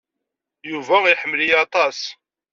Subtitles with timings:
[0.71, 1.99] Yuba iḥemmel-iyi aṭas.